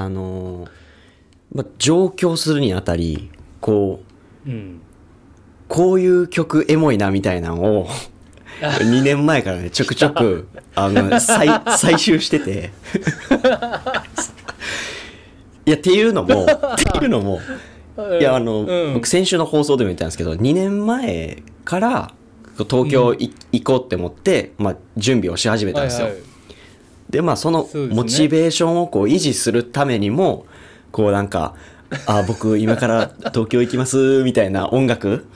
[0.00, 0.70] あのー
[1.52, 4.02] まあ、上京するにあたりこ
[4.46, 4.80] ううん。
[5.68, 7.88] こういう曲エモいなみたいなのを
[8.60, 12.70] 2年前からねちょくちょくあの採採集してて。
[15.66, 17.38] いやっていうのもっていうのも
[18.18, 18.94] いやあの、うん。
[18.94, 22.12] 僕先週の放送でも言ったんですけど2年前から
[22.68, 26.29] 東京い、行こうって思って、まあ、準備をし始めたんですよ、はいはい
[27.10, 30.46] でまあそのモチベーションをこう維持するためにも
[30.92, 31.54] こうなんか
[32.06, 35.26] 「あ僕今から東京行きます」みたいな音楽。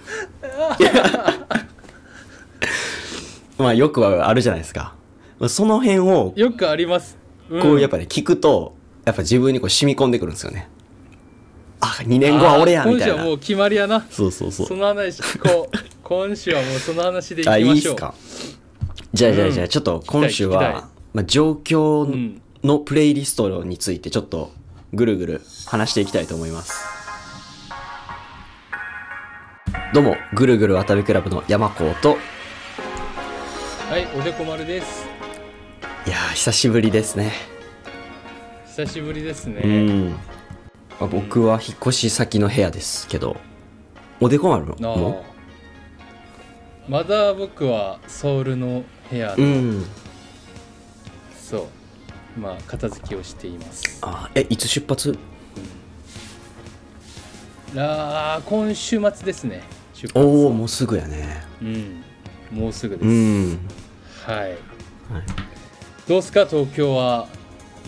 [3.58, 4.94] まあよくはあるじゃないですか。
[5.38, 7.16] まあその辺をよくあります、
[7.52, 7.60] ん。
[7.60, 10.68] こうやっぱね聞くとやっぱ自分にこう染み込んでくるんですよね。
[11.80, 13.14] あ2年後は俺やみたいな。
[13.14, 14.06] 今週はもう決まりやな。
[14.10, 14.66] そうそうそう。
[14.66, 17.94] その話聞こう今週はもうその話でいあいきましょう。
[17.94, 18.14] いっすか。
[19.12, 19.70] じゃあじゃあじゃあうん。
[19.70, 22.41] ちょっと今週は、まあ、状況うん。
[22.64, 24.50] のプレイリストについてちょっと
[24.95, 26.82] ぐるぐる話していきたいと思います。
[29.92, 32.16] どうもぐるぐる渡部クラブの山子と。
[33.91, 35.06] はいおでこ丸です。
[36.06, 37.33] いやー久しぶりですね。
[38.77, 40.16] 久しぶりですね、うん、ま
[41.03, 43.36] あ、僕は引っ越し先の部屋ですけど
[44.20, 45.25] おでこ丸なあも
[46.88, 49.84] まだ僕はソウルの部屋うで、ん
[51.50, 51.69] そ
[52.37, 52.41] う。
[52.41, 53.98] まあ片付けをしています。
[54.03, 55.19] あえいつ出発？
[57.77, 59.62] あー今週末ですね。
[59.92, 60.19] 出発。
[60.19, 61.45] おおもうすぐやね。
[61.61, 62.05] うん。
[62.50, 63.59] もうすぐです、うん。
[64.27, 64.39] はい。
[64.39, 64.56] はい。
[66.09, 66.47] どうすか？
[66.47, 67.28] 東京は。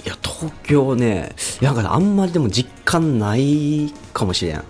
[0.05, 4.63] いや東京ねいやあんまりでも実感ないかもしれん。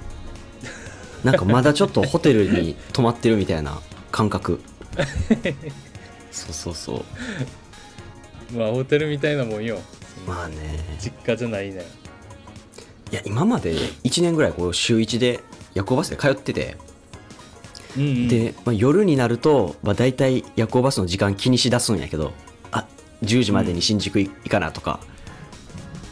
[1.24, 3.80] なんかまだちょっとホテルに泊まってるみたいな
[4.12, 4.60] 感覚。
[6.30, 7.04] そうそうそう
[8.54, 9.78] まあホテルみたいなもんよ。
[10.26, 10.56] まあね。
[10.98, 11.84] 実家じゃないね。
[13.12, 15.40] いや今まで1年ぐらいこう週1で
[15.74, 16.76] 夜行バスで通ってて、
[17.96, 22.32] うん、うん、で、まあ、夜になると、まあ、大体夜行バスの時間気にしだすんやけど
[22.72, 22.84] あ
[23.22, 24.98] 10時までに新宿行かなとか、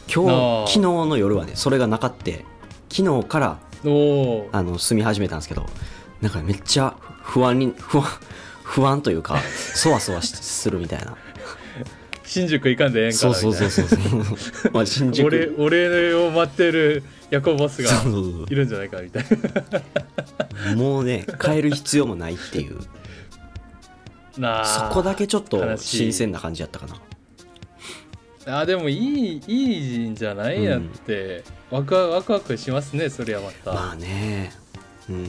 [0.07, 0.67] 今あー。
[0.67, 2.45] 日昨日の夜はねそれがなかって
[2.91, 3.59] 昨日から
[4.53, 5.67] あの住み始めたんですけど
[6.23, 8.05] なんかめっちゃ不安に不安
[8.63, 9.39] 不安というか
[9.75, 11.17] そわそわしするみたいな
[12.25, 13.97] 新宿行かんでええんかそうなみたいうなそそうそ
[14.69, 14.71] う。
[14.73, 15.27] まあ新宿。
[15.27, 18.47] 俺俺を待ってる夜行バスがそうそうそう。
[18.51, 19.25] いるんじゃないかみたい
[20.77, 22.79] もうね変える必要もないっていう。
[24.39, 26.87] なそこだけちょっと新鮮な感じやったか
[28.47, 28.61] な。
[28.61, 34.53] あでもいいいいんじゃないうんやって、ワクワクワクワクしますねそれはまた、まあね。
[35.09, 35.21] う、うん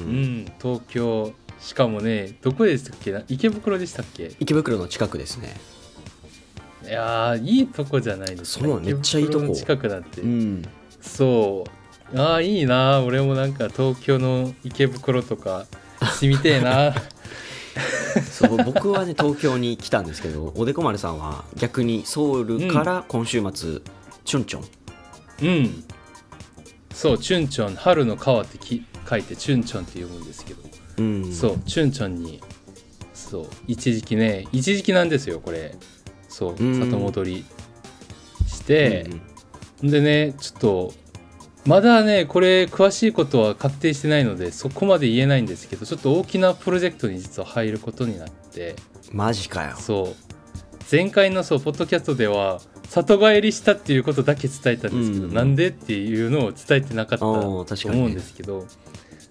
[0.41, 0.45] ん。
[0.61, 1.33] 東京。
[1.57, 3.23] しかもねどこでしたっけな？
[3.29, 4.31] 池袋でしたっけ？
[4.39, 5.55] 池袋の近くですね
[6.87, 9.53] いやーいいとこじゃないですかそうめっちゃいいとこ。
[9.53, 10.63] 近くなんて、うん。
[11.01, 11.65] そ
[12.13, 12.19] う。
[12.19, 15.65] ああいいな俺もなんか東京の池袋とか
[16.15, 16.93] してみてえな。
[18.31, 23.81] そう僕はね東京に来たんですけどおでこ丸さんは逆にソウルから今週末、
[24.23, 24.63] チュンチョン。
[25.41, 25.83] うん。
[26.93, 30.61] そうチュンチョン春の川ってき書いてチュンチョンって読むんですけど、
[30.97, 31.33] うん。
[31.33, 32.41] そうチュンチョンに
[33.13, 35.75] そう一時期ね一時期なんですよこれ
[36.35, 36.79] そううん。
[36.79, 37.45] 里戻り
[38.45, 39.07] して
[39.81, 40.93] うん、でねちょっと
[41.65, 48.75] まだねこれ詳しいことは確定してないのでそこまで言えないんですけどちょっと大きなプロジェクトに実は入ることになって。
[49.11, 49.77] マジかよ。
[49.77, 50.15] そう。
[50.91, 52.59] 前回のそうポッドキャストでは
[52.89, 58.67] 里帰りしたっていうことだけ伝えたんですけど、うんなんでっていうのを伝えてなかったあと思うんですけど、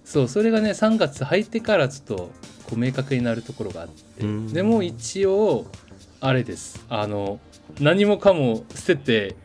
[0.05, 2.31] そうそれがね3月入ってからちょっと
[2.65, 4.53] こう明確になるところがあって、うん。
[4.53, 5.67] でも一応
[6.21, 6.85] あれです。
[6.89, 7.41] あの
[7.81, 9.37] 何もかも捨てて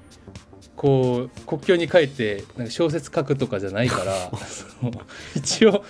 [0.76, 4.32] こう国境に帰ってなんか小説書くとかじゃないから
[5.36, 5.84] 一応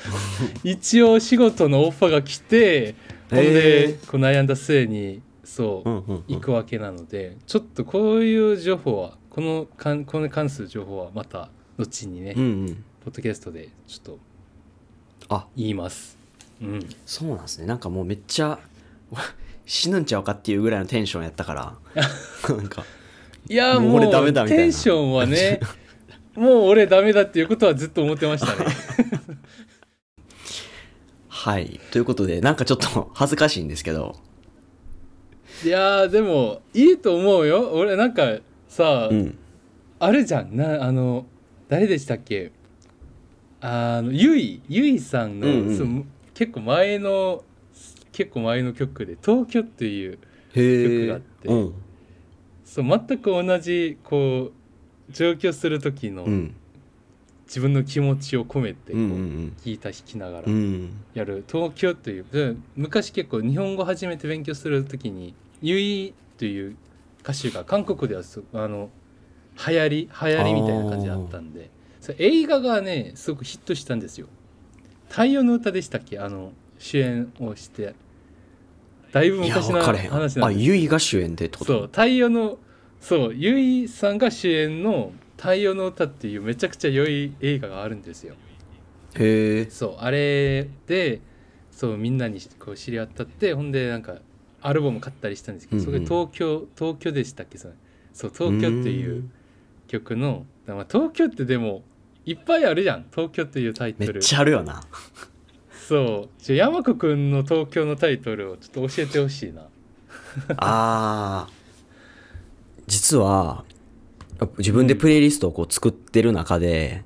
[0.63, 2.95] 一応仕事のオファーが来て
[3.29, 12.83] ほんへでーこう悩んだ末にそう行くわけなのでちょっとこういう情報はこのかんこれに関する情報はまた後にね、うんうん。
[13.05, 14.19] ポッドキャストでちょっと
[15.29, 15.47] あ。
[15.55, 16.17] 言います。
[16.61, 17.67] うん、そうなんですね。
[17.67, 18.59] なんかもうめっちゃ
[19.69, 21.77] 死ぬんちゃうかっていうぐらいのテンションやったから。
[22.49, 22.83] なんか。
[23.47, 24.63] いやもう俺ダメだみたいな。
[24.63, 25.59] テンションはね
[26.35, 28.71] もう俺ダメだっていうことはずっと思ってましたね。
[31.29, 31.79] はい。
[31.91, 34.15] ということでなんかちょっと恥ずかしいんですけど。
[35.63, 37.69] いやーでもいいと思うよ。
[37.73, 39.37] 俺なんかさ、うん。
[39.99, 40.55] あるじゃん。
[40.55, 41.27] なあの
[41.67, 42.51] 誰でしたっけ？
[43.61, 46.09] あのゆいゆいさんの、うんうん。
[46.33, 47.43] 結構前の
[48.19, 50.17] 結構前の曲で「東京」っていう
[50.53, 51.73] 曲があってうん。
[52.65, 54.51] そう全く同じこ
[55.09, 56.53] う上京する時のうん。
[57.45, 59.01] 自分の気持ちを込めてこう
[59.63, 60.47] ギター弾きながら
[61.15, 66.75] やる東京というで昔結構日本語初めて勉強する時にユイという
[67.23, 68.91] 歌手が韓国ではすあの
[69.67, 71.71] 流行り流行りみたいな感じだったんで
[72.19, 74.27] 映画がねすごくヒットしたんですよ
[75.09, 76.19] 「太陽の歌」でしたっけ？
[76.19, 77.95] あの主演をして
[79.11, 81.73] だいぶ昔の話なんですあゆいが主演でってこと？
[81.73, 82.57] そう太陽の
[83.01, 88.35] そうユイさんが主演の「太陽の歌」っていうめちゃくちゃ良い映画があるんですよ。
[89.15, 91.21] へえそうあれで
[91.71, 94.17] そうみんなにこう知り合ったってほんでなんか
[94.61, 95.93] アルバム買ったりしたんですけど、うんうん。
[95.93, 97.57] それ東京東京でしたっけ？
[97.57, 97.73] それ。
[98.13, 99.29] そう東京っていう
[99.87, 101.83] 曲のまあ東京ってでも
[102.25, 103.05] いっぱいあるじゃん。
[103.09, 104.81] 東京っていうタイめっトルちゃあるよな
[105.89, 106.29] そう。
[106.37, 109.63] じゃあ山子くんの東京のタイトルをちょっと教えてほしいな。
[110.57, 111.53] あー。
[112.85, 113.65] 実は
[114.59, 117.03] 自分でプレイリストをこう作ってる中で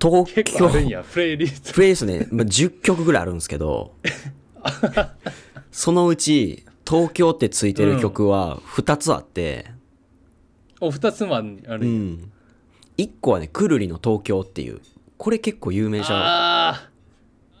[0.00, 1.72] 東京結構あるんやプレイリスト。
[1.72, 3.94] プレイリストね、まあ、10曲ぐらいあるんですけど
[5.72, 9.66] そのうち東京ってついてる曲は2つあって、
[10.80, 12.30] お二つもあるあうん、
[12.98, 14.80] 1個はねくるりの東京っていう。
[15.16, 16.18] これ結構有名じゃん。
[16.18, 16.90] あ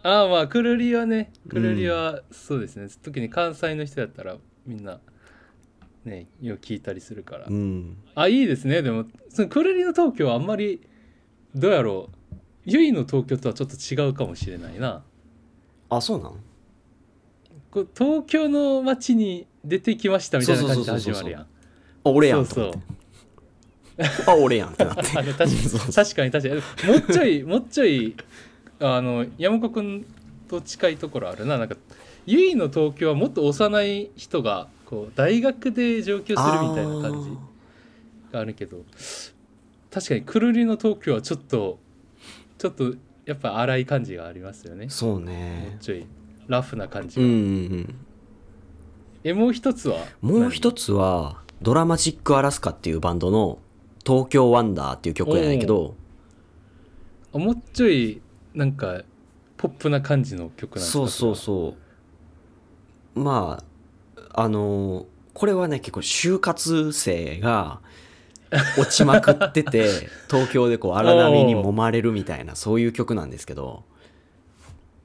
[0.04, 4.36] ーあーまあくるりはねくるりはそうですね、特に関西の人だったら
[4.66, 5.00] みんな
[6.04, 7.96] ねよく聞いたりするから、うん。
[8.14, 9.06] あいいですねでも。
[9.30, 10.86] そのくるりの東京はあんまり
[11.54, 12.36] どうやろう。
[12.66, 15.02] ゆいの東京とはちょっと違うかもしれないな。
[15.90, 16.32] あそうなん？
[17.70, 21.42] こう東京の街に出てきましたみたいな感じで始まるやん。
[21.42, 21.46] あ
[22.04, 22.68] 俺やそうそう。
[22.68, 25.02] んと思ってあ俺やんってなって。
[25.18, 25.50] あの確かに
[25.92, 26.92] 確かに確かに。
[26.92, 28.14] もうちょいもうちょい
[28.80, 30.04] あの山子くん
[30.48, 31.58] と近いところあるな。
[31.58, 31.76] なんか
[32.26, 37.30] ゆいの東京はもっと幼い人がこう大学で上京するみたいな感じ
[38.32, 38.78] があるけど
[39.90, 41.78] 確かにくるりの東京はちょっと
[42.58, 42.94] ちょっと
[43.26, 44.86] やっぱ荒い感じがありますよね。
[44.88, 46.06] そうもねうちょい
[46.46, 47.40] ラフな感じが、うんうんう
[47.76, 47.94] ん。
[49.22, 49.98] えもう一つは？
[50.20, 53.58] もう一つつはドラマチックアラスカっていうバンドの
[54.04, 55.94] 東京ワンダーっていう曲やねんけど。
[57.32, 58.20] もうちょい
[58.54, 59.02] なんか
[59.56, 61.74] ポップな感じの曲なんですかそうそううそ
[63.16, 63.20] う。
[63.20, 63.62] ま
[64.16, 65.04] ああのー
[65.34, 67.80] これはね結構就活生が
[68.78, 73.82] 落ちまくってて東京でこう荒波に揉まれるみたいな そういう曲なんですけど、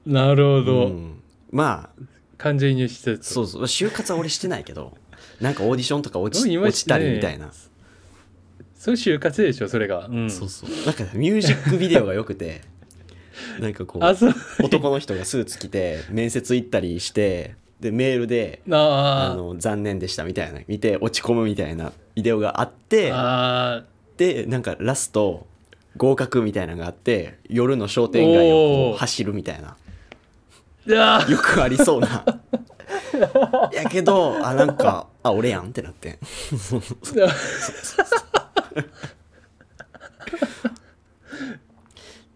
[0.06, 1.22] なるほど、うん。
[1.50, 2.02] まあ
[2.38, 3.62] 感情移入してたそうそう。
[3.64, 4.96] 就活は俺してないけど
[5.40, 7.50] なんかオーディションとか落ちでも今落ちたりみたいな、
[8.76, 10.70] そういう就活でしょそれが、うん、そうそう。
[10.86, 12.62] なんかミュージックビデオが良くて
[13.60, 14.34] なんかこうあそう。
[14.62, 23.84] 男の人がスーツ着て面接行ったりしてでメールでああの残念でしたみたいな見て落ち込むみたいなビデオがあってあ
[24.16, 25.46] でなんかラスト
[25.96, 29.76] 合格みたいなのがあって夜の商店街を走るみたいな。
[30.86, 32.24] よくありそうな。
[33.72, 36.18] やけどあなんかあ俺やんってなって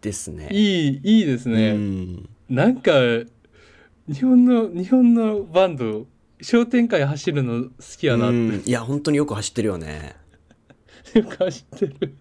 [0.04, 0.48] ですね。
[0.52, 2.28] いいいいですね、うん。
[2.48, 2.92] なんか
[4.06, 6.06] 日本の日本のバンド
[6.40, 8.62] 商店街走るの好きやなって、うん。
[8.66, 10.14] いや本当によく走ってるよね。
[11.16, 12.14] いうか知ってる。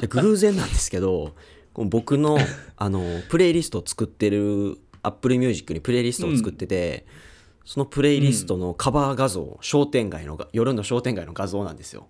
[0.00, 1.34] で偶然なんですけど
[1.72, 2.38] この僕の
[2.76, 7.04] あのプレイリストを作ってる Apple Music にプレイリストを作ってて、
[7.64, 12.08] そのプレイリストのカバー画像、商店街のが夜の商店街の画像なんですよ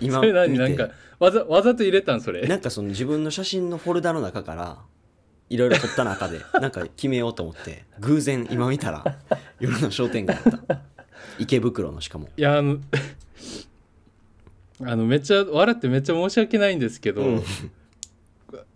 [0.00, 0.58] 今それ何？
[0.58, 2.46] なんかわざわざと入れたんそれ。
[2.46, 4.78] なんかその自分の写真のフォルダの中から
[5.50, 9.18] いろいろ撮った中で なんか決めようと思って偶然今見たら
[9.60, 10.80] 夜の商店街だった。
[11.38, 12.28] 池袋のしかも。
[12.36, 12.78] いやあの
[14.84, 17.42] あのめっちゃ笑ってめっちゃ申し訳ないんですけど、うん。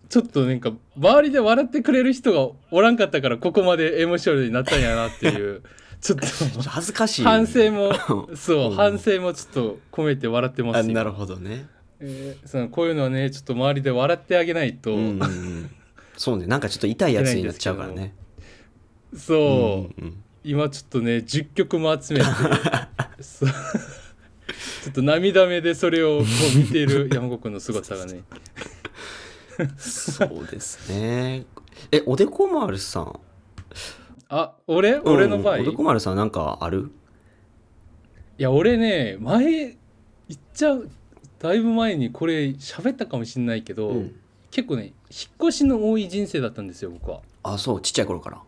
[0.09, 5.61] ちょっとなんか周りで笑ってくれる人がおらんかったからここまでエモーショナルになったんやなっていう
[6.01, 6.25] ちょっと。
[6.69, 7.23] 恥ずかしい。
[7.23, 7.91] 反省も
[8.35, 8.75] そう、うん。
[8.75, 11.67] 反省もちょっと込めて笑ってますなるほどね。
[11.99, 15.71] えーそのこういうのはねちょっと周りで笑ってあげないと、うんうんうん。
[16.15, 16.45] そうね。
[16.45, 18.13] なんかちょっと痛いやつになっちゃうからね。
[19.15, 26.25] そう、うんうん今ちょっとね10曲も集めて ちょっと涙目でそれをこ
[26.55, 28.21] う見ている 山子くんの姿がね。
[29.77, 31.45] そうですね。
[31.91, 33.19] えおでこ丸さん
[34.29, 34.99] あ俺？
[34.99, 36.91] 俺の場合、うんおでこ丸さんなんかある？
[38.37, 39.75] いや俺ね前言
[40.33, 40.89] っちゃう
[41.39, 44.19] だいぶ前にこれ喋ったかもしれないけど、うん。
[44.49, 44.93] 結構ね引っ
[45.39, 47.21] 越しの多い人生だったんですよ僕は。
[47.43, 48.41] あそうちっちゃい頃から。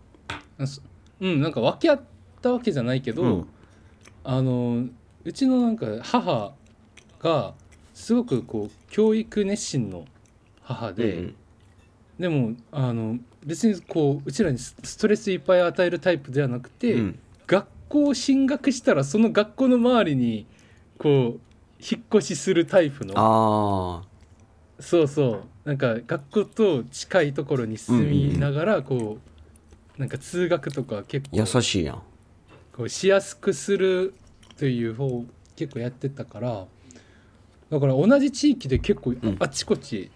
[1.21, 2.01] うんなんか分け合っ
[2.41, 3.47] たわけじゃないけど、うん。
[4.23, 4.85] あの
[5.23, 6.53] うちのなんか母
[7.19, 7.53] が
[7.93, 10.05] すごくこう教育熱心の
[10.61, 11.35] 母で、うん。
[12.19, 17.19] でもあの別にこううちらにスストレスいっぱい与えるタイプではなくて、うん。
[17.47, 20.45] 学校を進学したらその学校の周りに
[20.99, 21.39] こう
[21.79, 23.13] 引っ越しするタイプの。
[23.17, 25.67] ああそうそう。
[25.67, 29.17] なんか学校と近いところに住みながらこ
[29.97, 32.01] うなんか通学とか結構優しいやん。
[32.75, 34.13] こうしやすくする
[34.57, 36.65] という方を結構やってたから
[37.69, 40.09] だから同じ地域で結構んあちこち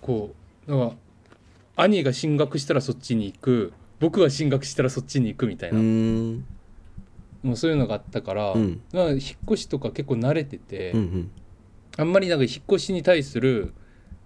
[0.00, 0.34] こ
[0.66, 0.92] うだから
[1.76, 6.42] 兄が進学したらそっちに行く僕が進学したらそっちに行くみたいうな、
[7.42, 8.80] もうそういうのがあったから,、うん。
[8.92, 11.30] だから引っ越しとか結構慣れてて、うんうん。
[11.96, 13.72] あんまりなんか引っ越しに対する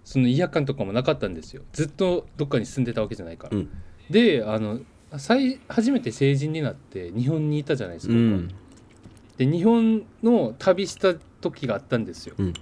[0.03, 1.63] その違和感とかもなかったんですよ。
[1.71, 3.57] ずっとどっかに住んでたわけじゃないから。
[3.57, 3.69] うん。
[4.09, 4.79] であの
[5.17, 8.47] 最初めて成人になって日本にいたじゃないですか、うん。
[9.37, 12.53] で日本の旅した時があったんですよ、うん。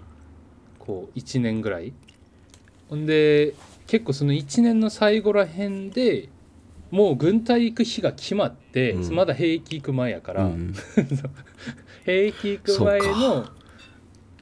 [0.80, 1.94] こう1年ぐらい。
[2.90, 3.54] ほんで
[3.88, 6.30] 結構その1年の最後らへんで
[6.92, 9.16] もう軍隊行く日が決まって、うん。
[9.16, 10.74] まだ兵役行く前やから、うん。
[12.06, 13.46] 兵役行く前の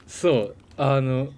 [0.06, 1.28] そうあの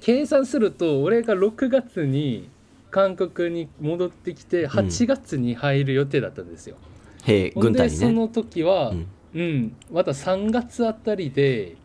[0.00, 2.48] 計算すると俺が6月に
[2.90, 6.76] 韓国に戻ってきて8月に入る予定だったんですよ。
[7.24, 7.98] 兵ほん軍隊にね。
[7.98, 9.06] でその時は、うん。
[9.32, 11.76] うん、また3月あたりで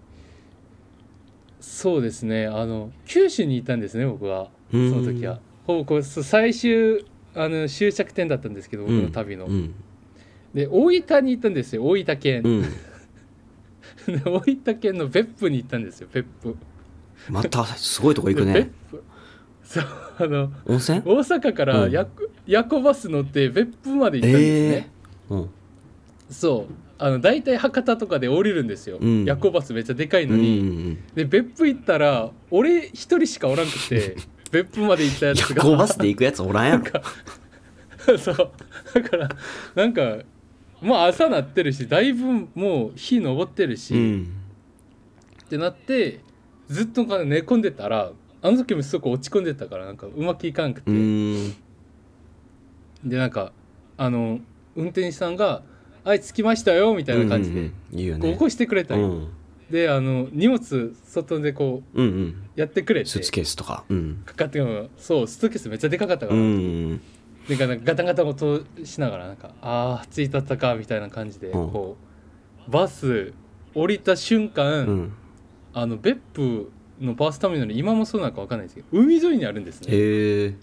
[1.60, 5.40] そうですねあの九州にいたんですね僕はその時は。
[5.68, 9.46] ほぼこう最終あの終着点だったんですけど僕の旅の。
[9.46, 9.74] うん。
[10.54, 12.42] で大分に行ったんですよ大分県。
[12.46, 12.62] うん。
[14.08, 16.56] で大分県の別府に行ったんですよ別府。
[17.30, 19.04] またすごいとこ行くでね別府。
[19.64, 19.86] そう
[20.18, 21.02] あの温泉？
[21.02, 21.92] 大阪からうん。
[21.92, 22.08] 夜
[22.46, 24.90] 夜行バス乗って別府まで行ったんですね。
[25.30, 25.50] えーうん。
[26.30, 26.74] そう。
[26.98, 29.26] あの大体博多とかで降りるんですよ、うん。
[29.26, 30.98] 夜行バスめっちゃでかいのうんに、うん。
[31.14, 34.16] で別府行ったら俺一人しかおらんくて
[34.64, 38.18] 別府まで行ったやつ夜が行バスで行くやつおらんやろ。
[38.18, 38.52] そう。
[38.94, 39.30] だから
[39.76, 40.20] なんか
[40.82, 44.34] もう朝なってるしだいぶもう日昇ってるし、うん。
[45.44, 46.22] ってなって
[46.70, 51.56] ずっと寝込んでたらあの時もすごく落ち込んでたからなんかうまくいかんくて、うん。
[53.04, 53.52] でなんか
[53.98, 54.40] あの
[54.76, 55.64] 運転手さんが
[56.06, 58.00] 「はい着きましたよ」みたいな感じで、うんうんうん。
[58.00, 58.22] いいよね。
[58.22, 59.28] こう起こしてくれたよ、うん
[59.70, 62.36] であの荷物外でこううんうん。
[62.56, 63.84] やってくれてスーツケースとか。
[63.90, 64.22] うん。
[64.26, 67.00] かかってもそうスーツケースめっちゃでかかったかうら、ん
[67.48, 71.72] でなんかガタガタ音しながらなんかああ着いたったかみたいな感じで、うん。
[71.72, 71.98] こ
[72.68, 73.34] うバス
[73.74, 75.14] 降りた瞬間、うん。
[75.74, 80.56] あの別府のバスターミナル今もそうなのか分かんないですけど海沿いにあるんですね。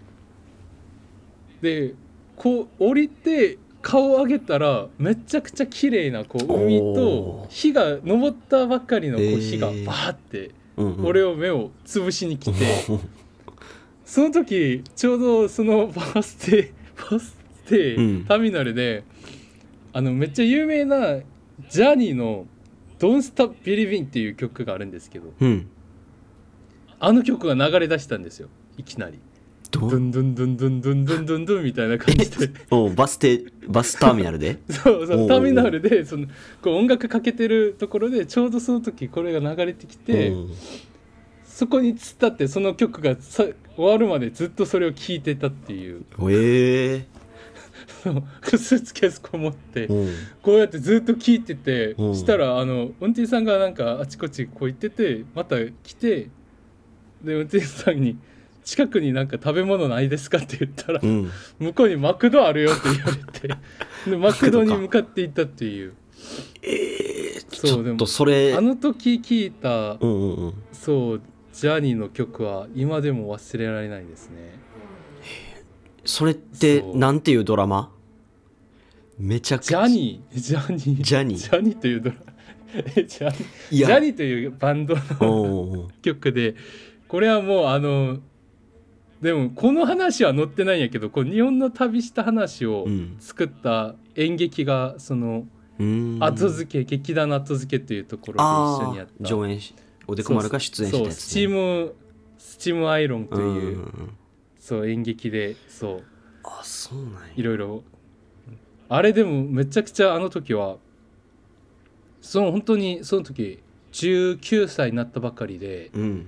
[1.60, 1.94] で
[2.36, 7.50] こう降りて顔を上げたらめちゃくちゃ綺麗なこう海おとー。
[7.50, 9.40] 日が昇ったばっかりのこうへー。
[9.40, 12.64] 日がバーって俺を目を潰しに来て、
[14.06, 16.72] その時ちょうどそのバス停
[17.10, 17.36] バス
[17.66, 18.24] 停、うん。
[18.24, 19.04] ターミナルで
[19.92, 21.18] あのめっちゃ有名な
[21.68, 22.46] ジャニーの
[22.98, 25.68] 「Don't Stop Believing」っていう曲があるんですけどうん。
[26.98, 28.48] あの曲が流れ出したんですよ
[28.78, 29.18] いきなり。
[29.72, 36.26] ドゥンドゥンドゥンドゥンドゥンドゥンドゥンドゥンみたいな感じでおバス停バスターミナルでそうそうターミナルでその
[36.60, 40.32] こう音楽かけてるところでちょうどその時これが流れてきて、
[41.44, 43.44] そこに突っ立ってその曲がさ
[43.76, 47.06] 終わるまでずっとそれを聴いてたっていうへえ
[48.02, 49.88] そうスーツケースこもって
[50.42, 56.28] こうやってずっと聴いててしたらあの運転手さんがなんかあちこちこう行っててまた来て
[57.22, 58.18] で運転手さんに
[58.64, 63.48] 「近くになんか食べ物ないですか?」って言ったらうん向こうにマクドあるよって言われて
[64.10, 65.92] でマクドに向かって行ったっていう。
[66.62, 67.22] えー
[67.54, 68.54] そうでもそれ。
[68.54, 70.54] あの時聞いたうんうんうん。
[70.72, 71.20] そう
[71.52, 74.54] ジャニーの曲は今でも忘れられないですね。
[76.04, 77.92] それってなんていうドラマ？
[79.18, 79.86] めちゃくちゃ。
[79.86, 81.38] ジャニージャニージャニー。
[81.38, 82.16] ジャニーというドラ
[82.96, 83.86] えジャニーいや。
[83.88, 86.54] ジャニーというバンドの曲で
[87.06, 88.18] これはもうあの
[89.22, 93.16] でもこの話は載ってないんやけどこう日本の旅した話をうん。
[93.20, 95.46] 作った演劇がその
[95.78, 99.12] 後付け劇団の後付けっていうところで一緒にやあった。
[99.24, 99.74] あ上演し
[100.08, 101.94] おでこ丸が出演したやつ、ね、そうスチーム
[102.36, 103.86] スチームアイロンという、
[104.58, 106.02] そう演劇でそう。
[106.42, 107.18] あそうなんや。
[107.36, 107.84] いろいろ。
[108.88, 110.76] あれでもめちゃくちゃあの時は
[112.20, 113.60] その本当にその時
[113.92, 116.26] 19歳になったばかりでうん。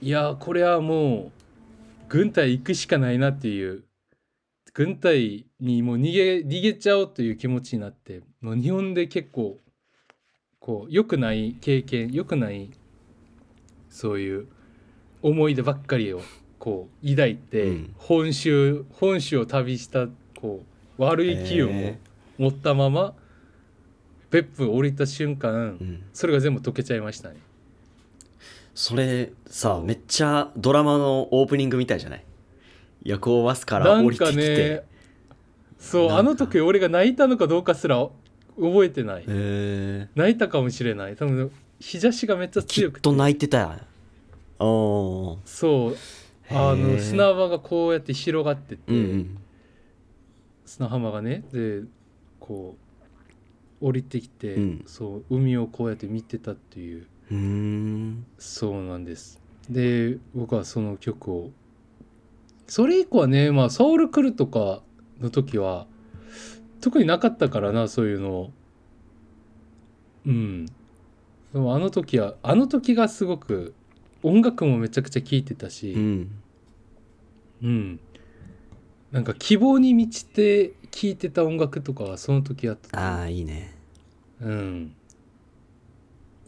[0.00, 1.37] いやこれはもう
[2.08, 3.84] 軍隊行くしかないなっていう
[4.72, 9.58] 軍隊にもう逃げ逃げちゃおうという気持ちになってもう日本で結構
[10.58, 12.70] ここう良くない経験良くない
[13.88, 14.48] そういう
[15.22, 16.20] 思い出ばっかりを
[16.58, 17.94] こう抱いて、うん。
[17.96, 20.06] 本州本州を旅した
[20.40, 20.64] こ
[20.98, 21.98] う悪い気運をへ
[22.36, 23.14] 持ったまま
[24.30, 26.02] 別府降りた瞬間、うん。
[26.12, 27.36] それが全部溶けちゃいましたね
[28.80, 32.24] それさめっちゃドラマのオープニングみたいじゃない？
[33.02, 34.36] 夜行バスから降りてきて。
[34.36, 34.82] かね
[35.80, 37.96] そうあの時俺が泣いたのかどうかすら
[38.56, 39.24] 覚えてない。
[40.14, 41.16] 泣いたかもしれない。
[41.16, 42.98] 多分日差しがめっちゃき強くて。
[43.00, 43.80] っと泣いてたやん。
[44.60, 45.38] おー。
[45.44, 45.96] そう。
[46.48, 49.38] あの砂場がこうやって広がってて、うんうん。
[50.64, 51.42] 砂浜がね。
[51.52, 51.82] で
[52.38, 52.76] こ
[53.80, 54.84] う降りてきて、うん。
[54.86, 58.26] そう海をこうやって見てたっていううーん。
[58.38, 59.40] そうなんです。
[59.68, 61.50] で僕はその曲を。
[62.66, 64.82] それ以降はねまあソウルクルとか
[65.20, 65.86] の時は
[66.80, 68.50] 特になかったからなそういうの
[70.26, 70.66] うん。
[70.66, 73.74] でもあの時はあの時がすごく
[74.22, 76.30] 音楽もめちゃくちゃ聴いてたし、うん。
[77.62, 78.00] うん、
[79.10, 82.98] なんか希望に満ちて聴いてた音楽とかはその時あった。
[82.98, 83.74] ああいいね。
[84.40, 84.94] うん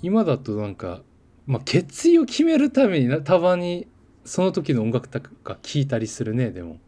[0.02, 1.02] 今だとなんか、
[1.46, 3.86] まあ、決意を決めるためになたまに
[4.24, 6.78] その時の音楽とか聴いたりするねでも。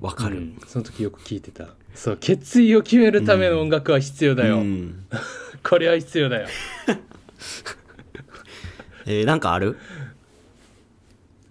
[0.00, 0.58] わかる、うん。
[0.66, 1.68] その時よく聴いてた。
[1.94, 5.06] そう決意を決めるための音楽は必要だよ、うん。
[5.68, 6.48] これは必要だよ。
[9.06, 9.76] えーなんかある？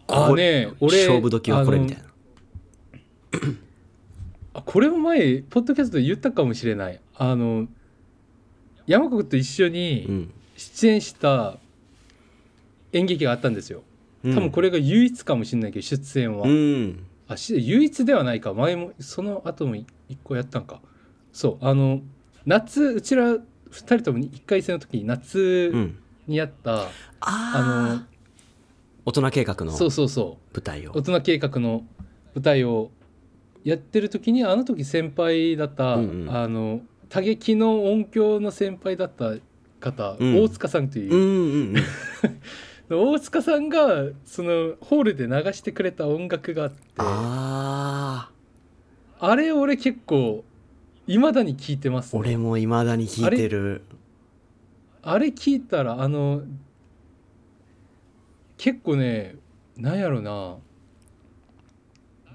[0.08, 2.04] あね俺勝負時はこれみたいな。
[4.54, 7.02] あこれも前ポッドキャストで言ったかもしれない。
[7.16, 7.68] あの
[8.88, 10.34] 山国と一緒うにん。
[10.56, 11.58] 出演した
[12.94, 13.84] 演劇があったんですよ。
[14.24, 17.06] 多分これれが唯一かもしれないけど出演は、うん。
[17.28, 18.54] あし唯一ではないか。
[18.54, 19.88] 前もその後も一
[20.24, 20.82] 個やったんか。
[21.32, 22.02] そうあの
[22.46, 23.42] 夏うちら2
[23.72, 25.98] 人とも1回戦の時に夏うん。
[26.28, 26.90] にやった、ああ
[27.22, 28.06] あ
[29.06, 30.56] 大人計画ののそうそうそう。
[30.56, 30.92] 舞台を。
[30.92, 31.86] 大人計画の
[32.36, 32.92] 舞台を
[33.64, 36.30] やってる時にあの時先輩だった、うんうん。
[36.30, 39.36] あの多劇の音響の先輩だった
[39.80, 40.44] 方、うん。
[40.44, 41.14] 大塚さんという。
[41.14, 41.26] う、んう
[41.74, 41.76] ん
[42.90, 43.10] うん。
[43.14, 46.78] 大塚さんがそのホールで流してくれた音楽があって。
[46.98, 48.30] あ
[49.20, 50.46] あれ俺結構
[51.06, 53.82] いまだに聴いてます、あ俺もいまだに弾いてる。
[55.02, 56.44] あれ聞いたらあの
[58.58, 59.36] 結構ね
[59.78, 60.58] なんやろな。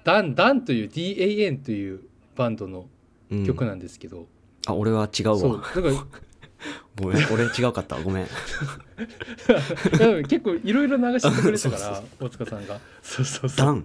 [0.04, 2.00] ダンダンという DAN という
[2.34, 2.88] バンドの
[3.30, 3.46] うん。
[3.46, 4.26] 曲なんですけど、
[4.66, 5.52] あ俺は違うそう。
[5.54, 5.94] わだから
[7.00, 7.26] ごめん。
[7.32, 7.96] 俺違うかった。
[7.96, 8.26] ごめん。
[10.28, 12.80] 結構いろいろ流してくれたから 大塚さんが。
[13.02, 13.84] そうそうそう。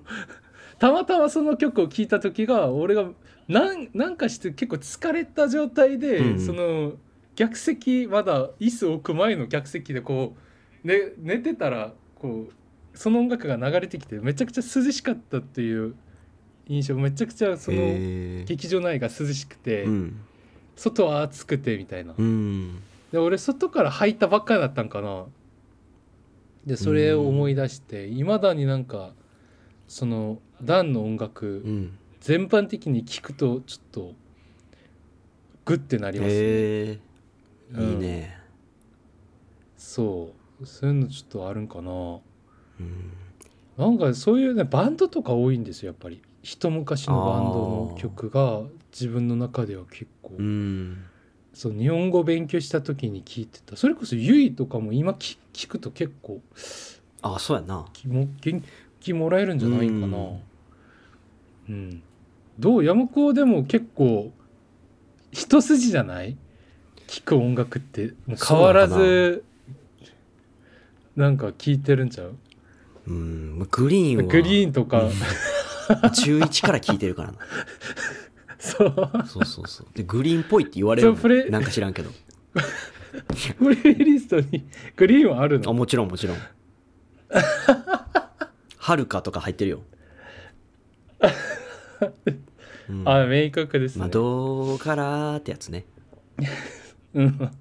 [0.79, 3.09] たまたまその曲を聴いた時が俺が
[3.47, 6.39] なんなんかして結構疲れた状態で、うん。
[6.39, 6.93] その
[7.35, 10.35] 客席まだ椅子置く前の客席でこ
[10.83, 15.95] う、ね、寝てたらこうその音楽が流れてきてめちゃくちゃ涼しかったっていう
[16.67, 18.43] 印象めちゃくちゃそのへー。
[18.45, 20.19] 劇場内が涼しくて、うん
[20.77, 22.81] 外は暑くてみたいな、うん。
[23.11, 25.25] で俺外から入ったばっかりだったんかな。
[26.65, 29.11] でそれを思い出していまだになんか
[29.87, 31.97] そのダンの音楽、うん。
[32.21, 34.13] 全般的に聞くとちょっと
[35.65, 36.39] グッてなりますね、へ
[36.91, 36.99] え。
[37.73, 37.89] うん。
[37.91, 38.37] いいね。
[39.77, 40.65] そう。
[40.65, 41.91] そういうのちょっとあるんかな。
[41.91, 43.13] うん。
[43.77, 46.21] なんかそういうねバンドとか多いんですよやっぱり。
[46.43, 48.61] 一昔のバンドの曲が
[48.99, 51.03] 自分の中では結構、うん。
[51.53, 53.75] そう日本語勉強した時に聞いてた。
[53.75, 56.41] それこそゆいとかも今聞聞くと結構
[57.21, 57.85] あそうやな。
[57.93, 58.63] 気も元
[58.99, 59.97] 気もらえるんじゃないかな。
[60.07, 60.39] うん。
[61.69, 62.03] うん、
[62.57, 64.31] どう山高でも結構
[65.31, 66.37] 一筋じゃない？
[67.07, 68.13] 聴く音楽って。
[68.47, 69.43] 変わらず
[71.15, 72.35] なんか聴いてるんちゃう？
[73.07, 73.59] うん。
[73.71, 74.31] グリーンは。
[74.31, 75.09] グリーンとか、
[76.13, 77.37] 中1から聞いてるからな
[78.59, 78.95] そう。
[79.27, 79.87] そうそうそう。
[79.93, 82.11] でグリーンっぽいって言われるもそうプレんなんか知らんけど。
[83.59, 85.69] プレイリストに グリーンはあるの？
[85.71, 86.37] あもちろんもちろん。
[88.77, 89.81] はるかとか入ってるよ、
[92.89, 93.03] うん。
[93.05, 95.85] あ明確ですね、まあ、どうからってやつね。
[97.13, 97.51] うん。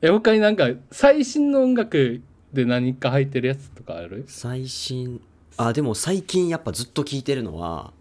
[0.00, 2.22] え他になんか最新の音楽
[2.54, 4.24] で何か入ってるやつとかある？
[4.28, 5.20] 最新
[5.58, 7.92] あでも最近やっぱずっと聞いてるのは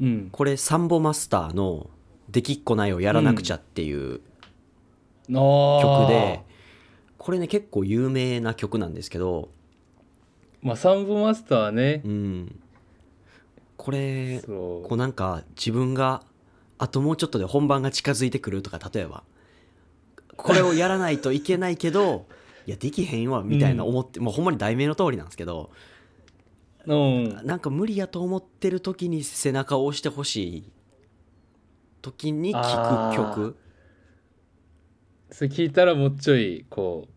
[0.00, 0.28] うん。
[0.30, 1.90] これサンボマスターの
[2.28, 4.20] 「できっこないをやらなくちゃ」っていう
[5.28, 6.42] 曲曲で、
[7.18, 9.48] これね結構有名な曲なんですけど、
[10.62, 12.02] まあサンボマスターね。
[12.04, 12.60] うん、
[13.76, 16.22] これこうなんか自分が
[16.78, 19.22] あともうちょっとで本番が近づいてくるとか例えば。
[20.36, 22.26] これをやらないといけないけど
[22.66, 25.95] いやできへんわみたいな思って、もうほんまに題名の通りなんですけどうん
[26.86, 30.72] なんか無理やと思ってる時に背中を押してほしい
[32.00, 33.56] 時に聴く曲。
[35.30, 37.08] それ聞いたらもうちょいこ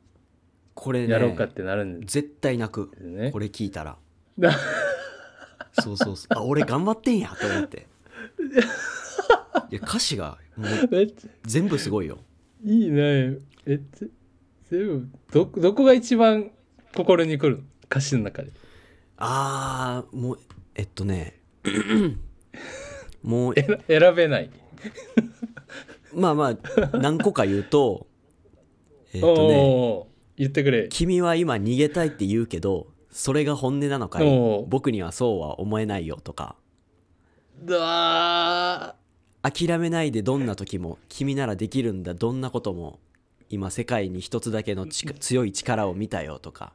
[0.74, 2.88] これねうやろうかってなるんで絶対泣く。
[3.32, 3.98] これ聞いたら。
[4.38, 4.52] な
[5.80, 6.34] そうそうそう。
[6.36, 7.88] あ俺頑張ってんやと思って。
[9.70, 12.18] いや歌詞がもうめっちゃ全部すごいよ。
[12.64, 13.38] いいね。
[13.68, 14.10] えぜ
[14.72, 16.50] 全部どどこが一番
[16.96, 17.64] 心にくるの？
[17.86, 18.52] 歌詞の中で
[19.22, 20.40] あーもう
[20.76, 21.40] えっとね。
[23.22, 24.50] もう選べない。
[26.16, 26.58] まあま
[26.92, 28.08] あ何個か言うと
[29.14, 30.10] えっとね。
[30.38, 34.66] 言ってくれ「君は今逃げたいって言うけどそれが本音なのかい？
[34.70, 36.56] 僕にはそうは思えないよ」とか。
[37.68, 38.96] うわ
[39.44, 42.14] 「諦めないでどんな時も君ならできるんだ。
[42.14, 43.00] どんなことも
[43.50, 46.72] 今世界に一つだけの強い力を見たよ」とか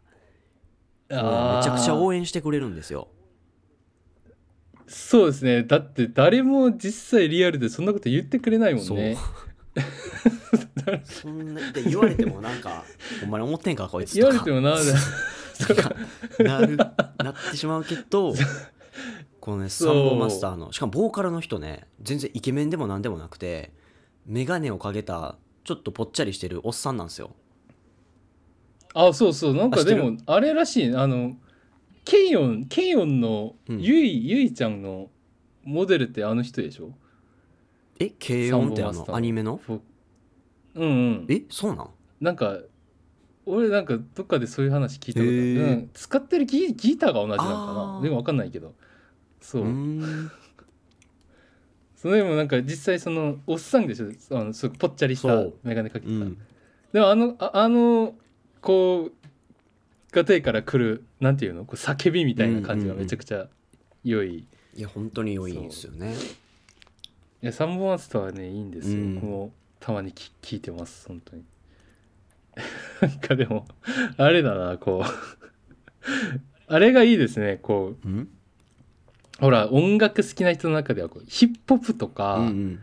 [1.23, 3.09] めちゃくちゃ応援してくれるんですよ。
[4.87, 5.63] そうですね。
[5.63, 9.17] だって誰も実際リアルでそんなこと言ってくれないもんね。
[11.05, 12.85] そんなで言われてもなんか
[13.21, 14.37] ほんまに思ってんかこいつ言とか。
[14.37, 14.77] われてもな
[16.39, 18.35] なるなってしまうけど
[19.41, 23.73] このねサンボマスターのしかもボーカルの人ね全然イケメンでも何でもなくて
[24.27, 27.37] 眼鏡をかけたちょっとぽっちゃりしてるおっさんなんですよ
[28.95, 29.55] あそうそう。
[29.55, 30.97] なんかでもあれらしい。
[30.97, 31.37] あの
[32.05, 33.81] ケイオンケイオンのうん。
[33.81, 35.11] ゆい、ゆいちゃんの
[35.65, 36.93] モデルってあの人でしょ？
[37.99, 39.57] え軽音ってあンボマスターアニメの？
[39.57, 39.81] フォ
[40.75, 41.27] うんうん。
[41.29, 41.89] えそうなん？
[42.21, 42.59] なんか
[43.47, 47.97] 俺なんかどっかでそういう話聞いたことある、うん、使ってるギギターが同じなのかあー。
[47.97, 48.75] なでも分かんないけど。
[49.41, 49.63] そう。
[49.63, 50.31] うーん。
[51.97, 54.11] それでもなんか実際そのおっさんでしょ？
[54.39, 55.55] あのそうぽっちゃりしたそう。
[55.63, 56.39] 眼鏡かけた、うん。
[56.93, 58.15] でもあのああの
[58.65, 59.13] こう
[60.11, 63.47] ガテから来るなんていうのこう叫びみたいな感じがめちゃくちゃ
[64.03, 64.47] 良い、い
[64.77, 66.15] いや本当に良いんですよね。
[67.43, 69.15] やサンボマスターはねいいんですよ、うん。
[69.17, 71.45] 僕もたまにき聞いてます本当に。
[73.03, 73.67] なんかでも
[74.17, 75.11] あれだなこう。
[76.67, 78.09] あれがいいですねこう。
[78.09, 78.29] うん？
[79.41, 82.79] ほら音楽好きな人の中ではこうヒップホップとか、うんうん。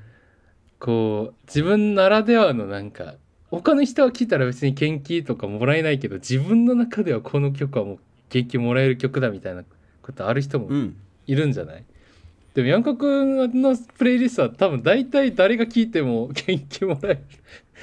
[0.80, 3.16] こう自分ならではのなんか
[3.52, 9.64] 他の人は聞いたら別に元気とかもらえないけど自分の中ではこの曲はもう元気もらえる曲だみたいな
[10.02, 10.96] ことある人もうん。
[11.28, 11.84] いるんじゃない、
[12.56, 17.22] でもヤンカ君のプレイリストは多分大体誰が聴いても元気もらえ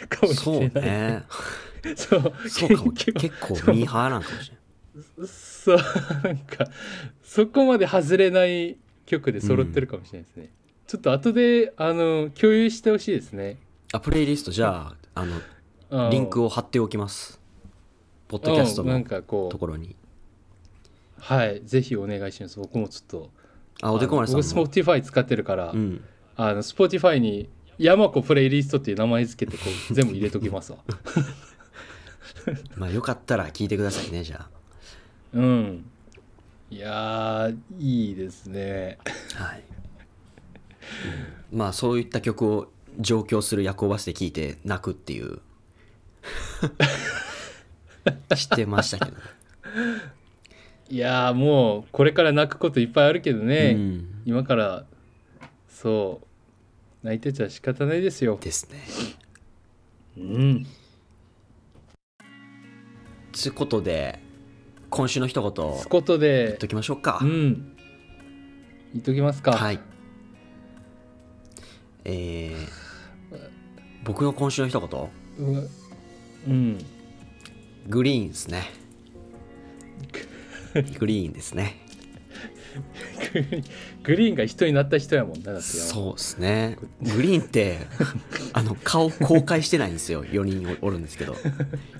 [0.00, 0.85] るかもしそうれない。
[0.85, 1.22] ね。
[1.94, 2.33] そう。
[2.48, 2.90] そうかも。
[2.90, 4.57] 元気も結構ミーハーなんかもしれ
[5.22, 5.78] ないそう。
[6.24, 6.66] なんか
[7.22, 8.76] そこまで外れない
[9.07, 10.50] 曲で揃ってるかもしれないですね、
[10.88, 13.57] ちょっと後であの共有してほしいですね。
[13.92, 14.50] あプレイリスト？
[14.50, 15.42] じゃああのうん
[15.90, 17.40] リンクを貼っておきます。
[18.29, 19.01] ポッドキャストの
[19.48, 19.96] ところに。
[21.18, 22.59] はいぜひお願いします。
[22.59, 23.31] 僕もちょっと
[23.81, 26.05] あおでこ丸さん僕も Spotify 使ってるから、うん。
[26.37, 27.48] あの Spotify に
[27.79, 30.79] 山子プレイリストっていう名前付けてこう 全部入れときますわ。
[32.77, 34.46] まあよかったら聞いてくださいねじゃ
[35.33, 35.85] うん。
[36.70, 38.98] いやーいいですね。
[39.38, 39.62] あはい、
[41.53, 41.59] うん。
[41.59, 42.70] まあそういった曲を
[43.01, 45.40] 上京する夜行バスで聴いて泣くっていう
[48.37, 49.16] 知ってましたけど。
[50.90, 54.22] いやーもうこれから泣くこといっぱいあるけどね、うん。
[54.24, 54.87] 今から
[55.68, 56.22] そ
[57.02, 58.38] う泣いてちゃ仕方ないですよ。
[58.40, 58.81] ですね。
[60.16, 60.66] うん。
[63.33, 64.18] つうことで
[64.90, 67.76] 今週の一言言つことっでときましょうか、うん。
[68.94, 69.81] 言っときますか、はい。
[72.04, 73.50] えー、
[74.04, 75.00] 僕の今週の一言？
[75.46, 75.68] う
[76.48, 76.78] うん。
[77.88, 78.70] グリーンですね。
[80.98, 81.88] グリーンですね。
[84.04, 86.78] グリーンが人になった人やもんなそうですね。
[87.02, 87.78] グリーンって
[88.54, 90.24] あの顔公開してないんですよ。
[90.24, 91.37] 4人おおるんですけど。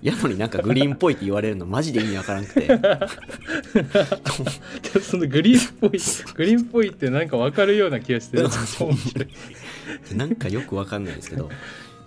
[0.03, 2.69] やのになんかグリーンっぽいって言われるのマジで意味わからんくて。
[5.03, 5.91] そのグリーンっぽい
[6.35, 8.39] グリーンっぽいってなんか分かるような気がして
[10.15, 11.51] なんかよくわかんないですけど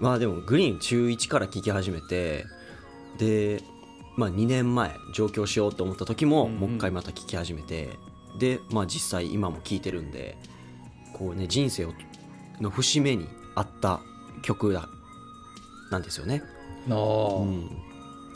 [0.01, 2.45] まあでもグリーン中1から聴き始めて
[3.17, 3.61] で、
[4.17, 7.99] まあ、2年前上京しようと思った時も、もう一回また聴き始めて
[8.39, 10.37] で、まあ、実際今も聴いてるんで
[11.13, 11.93] こうね人生を
[12.59, 14.01] の節目にあった
[14.41, 14.89] 曲だ
[15.91, 16.41] なんですよね。
[16.89, 17.69] ああ、うん。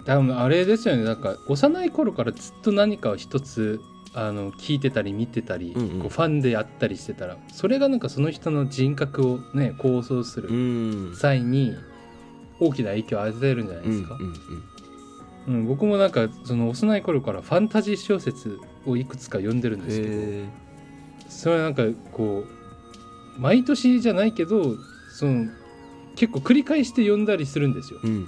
[0.06, 3.80] 多分あれですよねなんか幼い頃からずっと何かを一つ
[4.18, 6.00] あの聞いてたり見てたり、うんうん。
[6.00, 11.16] こうファンであったりしてたらそれがなんかその人の人格をね構想すうるん。
[11.16, 11.76] 際に
[12.60, 15.68] 大きな影響を与えるんじゃないですか、うんうんうん。
[15.68, 20.46] 僕もなんかその幼い頃からファンタジー小説をいくつか読んでるんうんですけど、へ
[21.28, 22.46] それはなんかこ
[23.38, 24.78] う毎年じゃないけど
[25.12, 25.48] その
[26.16, 28.00] 結構繰り返して読んだりするんですよ。
[28.06, 28.28] えうん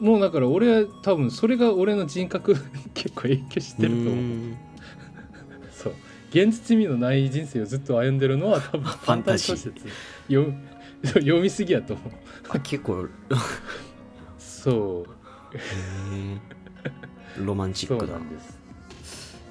[0.00, 2.56] もうだから俺は多分それが俺の人格
[2.94, 4.12] 結構影響してると思う。
[4.12, 4.56] うん。
[5.70, 5.94] そう。
[6.30, 9.56] 現実味のない人生をずっと歩んでるのは多分ファンタジー。
[9.56, 9.86] 小説
[10.28, 10.54] 読む
[11.06, 12.12] 読みすぎやと思う。
[12.48, 13.08] あ結構。
[14.38, 15.04] そ
[17.38, 17.44] う。
[17.44, 18.12] ロマンチックだ。
[18.14, 18.58] なんです。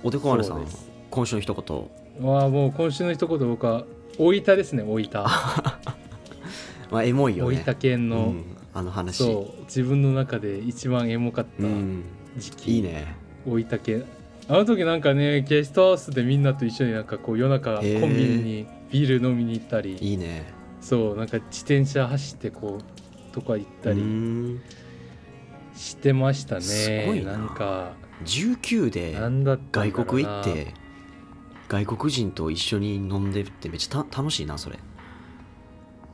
[0.04, 0.90] おでこ丸さんです。
[1.10, 1.90] 今週の一言。
[2.20, 3.86] まあもう今週の一言僕は
[4.18, 5.10] 大分ですね大分
[6.92, 9.17] まあエモいよ大ね分県の、うんあの話。
[9.17, 12.03] そう自分の中で一番エモかったうん。
[12.38, 13.15] 時期、いいね。
[13.45, 14.05] 大分県。
[14.47, 19.97] あの時なんかねゲストハウスでみんなと一緒になんかこう夜中コンビニにビール飲みに行ったり。
[19.97, 20.51] いいね。
[20.82, 24.62] そうなんか自転車走ってこうとか行ったうりん。
[25.75, 26.62] してましたね。
[26.62, 27.38] すごいな。
[27.38, 27.93] んか
[28.25, 30.05] 19で外な。
[30.05, 30.73] 国行って
[31.67, 34.79] 外国人と一緒に飲んでるってめっちゃた楽しいなそれ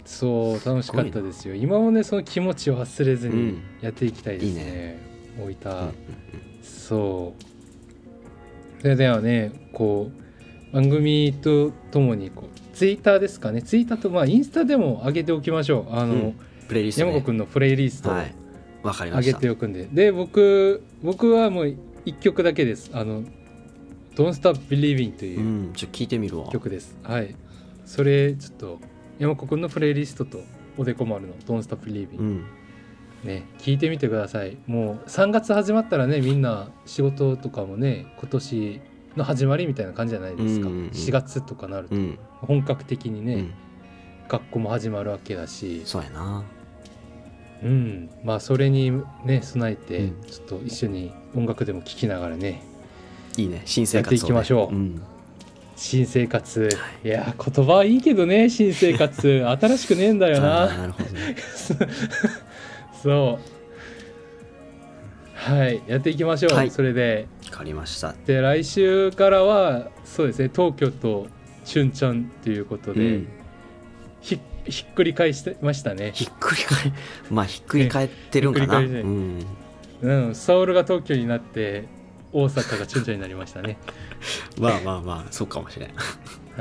[0.05, 1.55] そう楽しかったですよ。
[1.55, 3.63] 今もねその気持ちを忘れずにうん。
[3.81, 4.99] やっていきたいですね,、
[5.37, 5.93] 大分、うんうん
[6.61, 8.81] そう。
[8.81, 10.11] それではねこ
[10.71, 13.61] う番組とともにこうツイッターですかね。
[13.61, 15.93] ツイッターとまあインスタでも上げておきましょう。
[15.95, 16.33] あの、うん。
[16.67, 18.11] プレイリスト、ね、山子くんのプレイリスト。
[18.11, 22.91] を上げておくんで、で僕僕はもう1曲だけです。
[22.93, 23.23] あの
[24.15, 25.73] 「Don't Stop Believing」といううん。
[25.73, 26.49] ちょっと聞いてみるわ。
[26.51, 27.35] 曲です、はい。
[27.85, 28.79] それちょっと
[29.19, 30.41] 山子くんのプレイリストと
[30.77, 32.43] おでこ丸の「Don't Stop Believing う」ん。
[33.23, 34.57] ね聞いてみてください。
[34.67, 38.81] もう3月始まったらねみんな仕事とかもね今年
[39.15, 40.87] の始まりみたいな感じじゃないですか、うんうんうん。
[40.89, 41.95] 4月とかなると。
[41.95, 43.53] うん、本格的にね、うん、
[44.27, 45.81] 学校も始まるわけだし。
[45.85, 46.43] そうやな。
[47.63, 48.09] うん。
[48.23, 48.91] まあそれに
[49.23, 50.23] ね備えてうん。
[50.23, 52.61] ちょっと一緒に音楽でも聴きながらね。
[53.37, 53.61] いいね。
[53.65, 55.01] 新生活を、ね、やっていきましょうん
[55.75, 56.69] 新生活。
[57.03, 57.07] い。
[57.07, 59.45] や言葉はいいけどね新生活。
[59.45, 60.67] 新しくねえんだよな。
[60.67, 61.35] なるほどね。
[63.01, 63.55] そう。
[65.35, 66.71] はいやっていきましょう、はい。
[66.71, 67.27] それで。
[67.51, 68.15] わかりました。
[68.25, 71.27] で来週からはそうですね東京と
[71.63, 73.27] しゅんちゃんということで、うん。
[74.21, 76.91] ひひっくり返してましたね、ひっくり返
[77.29, 79.07] まあひっくり返ってるんかな、ひっくり返って。
[79.07, 81.85] うん、うん、ソウルが東京になって
[82.35, 83.77] 大阪がしゅんちゃんになりましたね。
[84.59, 85.93] まあまあまあそうかもしれん。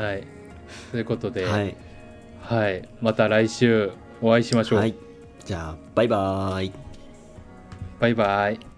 [0.01, 0.25] はい。
[0.93, 1.77] ということで、はい、
[2.43, 3.91] はい、また来週
[4.23, 4.95] お会いしましょう、はい、
[5.45, 6.73] じゃあバイバーイ。
[7.99, 8.74] バイバイ